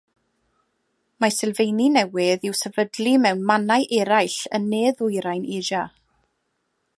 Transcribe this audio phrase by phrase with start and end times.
[1.25, 5.85] Mae sylfeini newydd i'w sefydlu mewn mannau eraill yn Ne-Ddwyrain Asia.